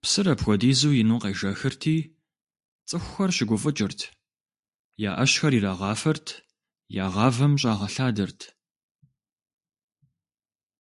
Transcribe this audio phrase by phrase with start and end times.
[0.00, 1.96] Псыр апхуэдизу ину къежэхырти,
[2.88, 4.00] цӀыхухэр щыгуфӀыкӀырт:
[5.08, 6.26] я Ӏэщхэр ирагъафэрт,
[7.04, 8.40] я гъавэм щӀагъэлъадэрт.